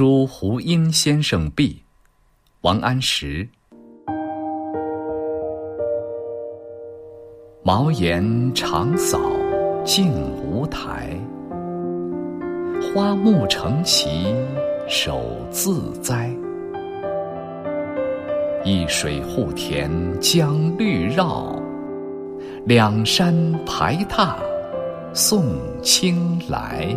[0.00, 1.82] 书胡英先生毕，
[2.60, 3.48] 王安石。
[7.64, 9.20] 茅檐长扫
[9.84, 11.18] 净无苔，
[12.80, 14.32] 花木成畦
[14.86, 16.30] 手自栽。
[18.64, 19.90] 一水护田
[20.20, 21.60] 将绿绕，
[22.66, 23.34] 两山
[23.66, 24.38] 排闼
[25.12, 25.42] 送
[25.82, 26.96] 青来。